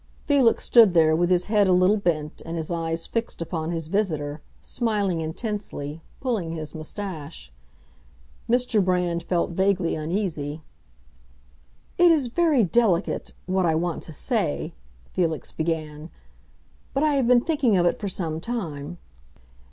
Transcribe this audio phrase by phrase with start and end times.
[0.25, 3.85] Felix stood there, with his head a little bent and his eyes fixed upon his
[3.85, 7.53] visitor, smiling intensely, pulling his moustache.
[8.49, 8.83] Mr.
[8.83, 10.63] Brand felt vaguely uneasy.
[11.99, 14.73] "It is very delicate—what I want to say,"
[15.13, 16.09] Felix began.
[16.95, 18.97] "But I have been thinking of it for some time."